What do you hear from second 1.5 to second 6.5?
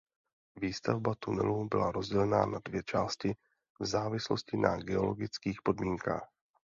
byla rozdělena na dvě části v závislosti na geologických podmínkách.